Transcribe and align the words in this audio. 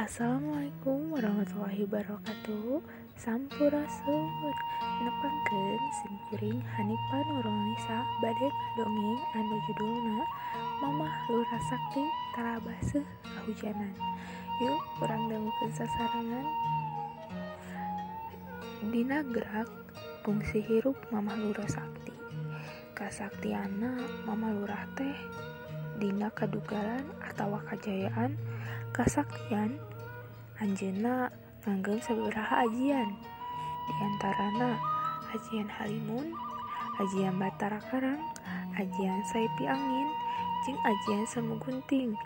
Assalamualaikum 0.00 1.12
warahmatullahi 1.12 1.84
wabarakatuh. 1.84 2.80
Sampurasun. 3.20 4.24
Nepangken 5.04 5.80
simkuring 6.00 6.56
Hanifan 6.72 7.24
Nurulnisa 7.28 8.00
Badek 8.24 8.54
dongeng 8.80 9.20
anu 9.36 9.56
judulna 9.68 10.24
Mamah 10.80 11.12
Lura 11.28 11.60
Sakti 11.68 12.00
Tarabaseh 12.32 13.04
Kahujanan. 13.28 13.92
Yuk 14.64 14.80
kurang 14.96 15.28
dangukeun 15.28 15.68
sasarangan. 15.68 16.48
Dina 18.88 19.20
gerak 19.20 19.68
fungsi 20.24 20.64
hirup 20.64 20.96
Mamah 21.12 21.36
Lura 21.36 21.68
Sakti 21.68 22.16
Kasaktiana 22.96 24.00
Mamah 24.24 24.48
Lurah 24.48 24.88
teh 24.96 25.12
Dina 26.00 26.32
kadugalan 26.32 27.04
atau 27.20 27.60
kajayaan 27.68 28.32
kasaktian 28.96 29.76
Anjena 30.56 31.28
nganggen 31.60 32.00
sabaraha 32.00 32.64
ajian. 32.64 33.20
Diantarana 33.84 34.80
ajian 35.36 35.68
Halimun 35.68 36.32
ajian 37.04 37.36
Batara 37.36 37.76
Karang 37.92 38.16
ajian 38.80 39.20
Saipi 39.28 39.68
Angin 39.68 40.08
jeng 40.64 40.80
ajian 40.80 41.24
Semugunting 41.28 42.16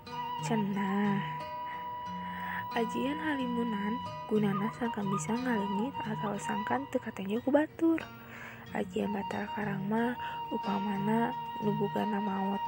cenah! 0.47 1.19
Ajian 2.79 3.19
Halimunan 3.27 3.99
gunana 4.31 4.71
sangkan 4.79 5.07
bisa 5.11 5.35
ngalengit 5.35 5.95
atau 5.99 6.39
sangkan 6.39 6.87
tekatnya 6.95 7.43
ku 7.43 7.51
batur. 7.51 7.99
Ajian 8.71 9.11
Batara 9.11 9.51
Karang 9.51 9.83
mah 9.91 10.15
upamana 10.55 11.35
nubugana 11.63 12.23
maut 12.23 12.63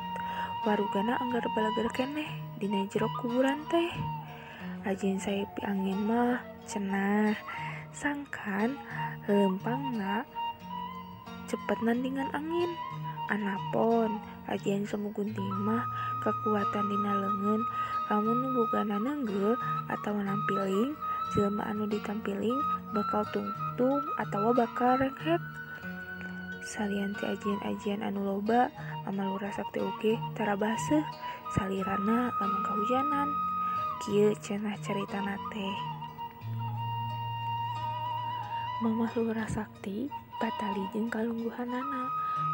warugana 0.66 1.15
anggar 1.23 1.47
balagar 1.55 1.87
keneh 1.95 2.27
dina 2.59 2.83
jero 2.91 3.07
kuburan 3.23 3.62
teh. 3.70 3.87
Ajin 4.83 5.15
saipi 5.23 5.62
angin 5.62 5.95
mah 6.11 6.43
cenah. 6.66 7.38
Sangkan 7.95 8.74
lempang 9.30 9.95
nak 9.95 10.27
cepet 11.46 11.79
nandingan 11.87 12.27
angin. 12.35 12.74
Anapon 13.30 14.18
ajian 14.51 14.82
semu 14.87 15.15
gunting 15.15 15.51
mah 15.63 15.87
kekuatan 16.23 16.87
dina 16.90 17.15
lengan 17.15 17.62
lamun 18.10 18.55
bugana 18.55 19.02
nenggel 19.02 19.59
atau 19.90 20.15
nampiling 20.15 20.95
jelma 21.35 21.66
anu 21.66 21.90
ditampiling 21.90 22.55
bakal 22.95 23.27
tungtung 23.35 24.02
atau 24.18 24.55
bakal 24.55 24.95
rengek 24.99 25.43
salianti 26.66 27.22
ajian-ajian 27.22 28.02
anu 28.02 28.26
loba 28.26 28.66
amal 29.06 29.38
lurah 29.38 29.54
Sabtu 29.54 29.86
ogetara 29.86 30.59
baseh 30.59 31.06
salirana 31.54 32.34
lamun 32.42 32.62
kahujanan. 32.66 33.30
Kieu 33.96 34.34
cenah 34.45 34.76
cerita 34.84 35.24
nate 35.24 35.68
Mamah 38.84 39.09
lurah 39.16 39.48
Sakti 39.48 40.10
patali 40.37 40.84
jeung 40.92 41.09
kalungguhanana. 41.09 42.04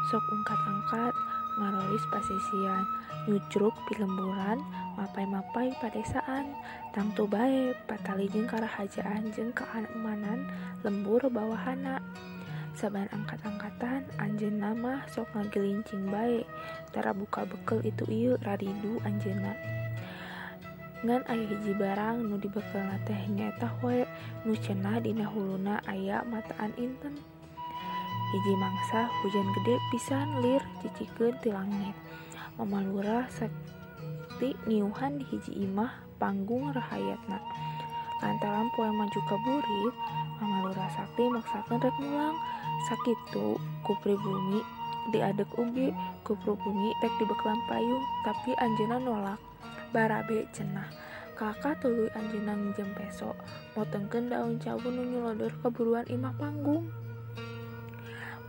Sok 0.07 0.23
ungkat-angkat 0.23 1.11
ngarolis 1.59 2.05
pasisian. 2.07 2.87
Nyucruk 3.27 3.75
pilemburan 3.91 4.63
mapai-mapai 4.95 5.75
padesaan. 5.83 6.55
Tangtu 6.95 7.27
bae 7.27 7.75
patali 7.91 8.31
jeung 8.31 8.47
karahajaan 8.47 9.35
jeung 9.35 9.51
keamanan 9.51 10.47
lembur 10.87 11.27
bawahana. 11.27 11.99
sabar 12.73 13.07
angkat-angkatan 13.13 14.05
Anjena 14.17 14.73
nama 14.73 15.05
sok 15.09 15.29
ngagelincing 15.37 16.09
baik 16.09 16.45
Tara 16.89 17.13
buka 17.13 17.45
bekel 17.45 17.81
itu 17.85 18.03
iu 18.09 18.33
raridu 18.41 18.99
Anjena 19.05 19.53
ngan 21.03 21.19
ayah 21.27 21.47
hiji 21.51 21.75
barang 21.75 22.31
nu 22.31 22.39
dibekelna 22.39 22.95
teh 23.03 23.27
nyata 23.27 23.67
hoe 23.83 24.07
nu 24.47 24.55
cenah 24.55 25.03
dina 25.03 25.27
huluna 25.27 25.83
aya 25.83 26.23
mataan 26.23 26.71
inten. 26.79 27.19
Hiji 28.31 28.53
mangsa 28.55 29.11
hujan 29.19 29.43
gede 29.59 29.75
pisan 29.91 30.27
lir 30.39 30.63
cicikeun 30.79 31.35
ti 31.43 31.51
langit. 31.51 31.91
Mama 32.55 32.79
lurah 32.79 33.27
sakti 33.27 34.55
niuhan 34.63 35.19
di 35.19 35.27
hiji 35.27 35.67
imah 35.67 35.91
panggung 36.23 36.71
rahayatna. 36.71 37.35
Lantaran 38.23 38.71
poe 38.71 38.87
maju 38.87 39.19
ka 39.27 39.35
burit 39.43 39.95
sakti 41.13 41.29
maksakeun 41.29 41.77
rek 41.77 41.97
mulang. 42.01 42.33
Sakitu 42.89 43.61
ku 43.85 43.93
pribumi 44.01 44.65
diadek 45.13 45.45
ugi 45.61 45.93
ku 46.25 46.33
pribumi 46.41 46.89
rek 47.05 47.13
dibekelan 47.21 47.61
payung 47.69 48.01
tapi 48.25 48.57
anjeunna 48.57 48.97
nolak. 48.97 49.37
Barabe 49.93 50.49
cenah. 50.49 50.89
Kakak 51.37 51.85
tuluy 51.85 52.09
anjeunna 52.17 52.57
minjem 52.57 52.97
peso 52.97 53.37
motengkeun 53.77 54.33
daun 54.33 54.57
cawu 54.57 54.89
nu 54.89 55.05
nyolodor 55.05 55.53
keburuan 55.61 56.09
imah 56.09 56.33
panggung. 56.33 56.89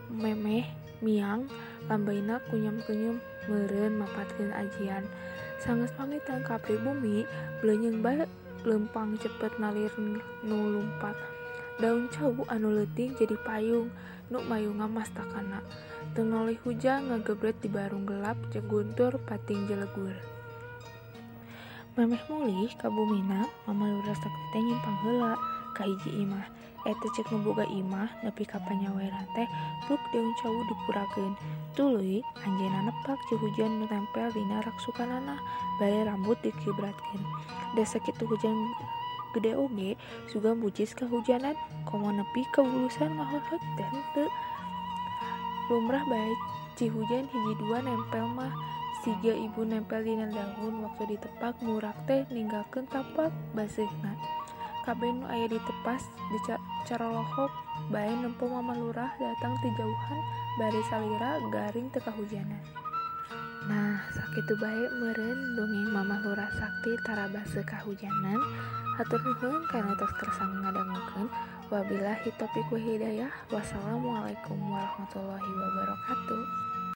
Memeh 0.09 0.65
miang 1.05 1.45
lambaina 1.85 2.41
kunyam-kunyum 2.49 3.21
meureun 3.45 4.01
mapatkeun 4.01 4.57
ajian. 4.57 5.05
Sanges 5.61 5.93
pamitan 5.93 6.41
ka 6.41 6.57
pribumi 6.57 7.29
belenyeng 7.61 8.01
bae 8.01 8.25
lempang 8.65 9.21
cepet 9.21 9.53
nalir 9.61 9.93
nu 10.01 10.81
lumpat 10.81 11.13
daun 11.83 12.07
cabu 12.11 12.47
anu 12.47 12.71
letih 12.71 13.11
jadi 13.19 13.35
payung 13.43 13.91
nu 14.31 14.39
mayunga 14.47 14.87
mastakana 14.87 15.59
tenoli 16.15 16.55
hujan 16.63 17.11
ngegebret 17.11 17.59
di 17.59 17.67
barung 17.67 18.07
gelap 18.07 18.39
ceguntur 18.55 19.19
pating 19.27 19.67
jelegur. 19.67 20.15
Memeh 21.99 22.23
mulih 22.31 22.71
kabumina 22.79 23.47
mama 23.67 23.87
lurah 23.87 24.19
sakti 24.19 24.59
nyimpang 24.63 24.99
heula 25.03 25.35
ka 25.75 25.83
hiji 25.87 26.23
imah. 26.23 26.47
Eh, 26.85 26.93
Eta 26.93 27.09
cek 27.17 27.33
ngeboga 27.33 27.65
imah 27.65 28.11
nepi 28.23 28.45
ka 28.45 28.61
panyaweran 28.61 29.27
teh 29.33 29.49
pluk 29.87 30.03
daun 30.13 30.31
cawu 30.39 30.61
dipurakeun. 30.69 31.33
Tuluy 31.75 32.21
anjeunna 32.45 32.87
nepak 32.87 33.19
ci 33.27 33.35
hujan 33.41 33.83
nu 33.83 33.87
tempel 33.91 34.31
dina 34.31 34.63
rak 34.63 34.79
sukanana 34.85 35.41
rambut 35.81 36.39
dikibratkeun. 36.45 37.23
Da 37.75 37.83
sakitu 37.83 38.29
hujan 38.29 38.55
gede 39.35 39.59
oge 39.59 39.99
suga 40.31 40.55
bucis 40.55 40.95
kahujanan 40.95 41.59
komo 41.85 42.15
nepi 42.15 42.47
ka 42.55 42.63
bulusan 42.63 43.19
ngahorhot 43.19 43.63
dan 43.75 43.95
teu 44.15 44.31
lumrah 45.69 46.07
bae 46.07 46.33
ci 46.79 46.87
hujan 46.89 47.27
hiji 47.29 47.53
dua 47.59 47.83
nempel 47.83 48.25
mah 48.31 48.55
siga 49.03 49.37
ibu 49.37 49.67
nempel 49.67 50.01
dina 50.01 50.31
daun 50.31 50.81
waktu 50.87 51.19
ditepak 51.19 51.59
murak 51.61 51.97
teh 52.09 52.25
ninggalkeun 52.33 52.89
tapak 52.89 53.35
baseuhna 53.53 54.15
kabeh 54.85 55.09
nu 55.17 55.25
aya 55.33 55.49
di 55.49 55.57
tepas 55.65 56.05
di 56.29 56.39
carolohok 56.85 57.49
bae 57.89 58.13
nempo 58.13 58.45
mama 58.45 58.77
lurah 58.77 59.13
datang 59.17 59.57
ti 59.65 59.69
jauhan 59.81 60.21
bari 60.61 60.83
salira 60.93 61.41
garing 61.49 61.89
teu 61.89 62.05
kahujanan. 62.05 62.61
Nah 63.65 64.05
sakitu 64.13 64.61
bae 64.61 64.85
meureun 65.01 65.57
dongeng 65.57 65.89
mama 65.89 66.21
lurah 66.21 66.53
sakti 66.53 67.01
tara 67.01 67.33
baseuh 67.33 67.65
kahujanan 67.65 68.37
hatur 68.95 69.21
nuhun 69.27 69.63
kana 69.67 69.93
tos 69.99 70.13
kersa 70.15 70.47
ngadangukeun 70.47 71.27
wabillahi 71.71 72.31
taufiq 72.39 72.69
wa 72.71 72.79
hidayah. 72.79 73.31
Wassalamualaikum 73.51 74.59
warahmatullahi 74.59 75.51
wabarakatuh 75.51 76.74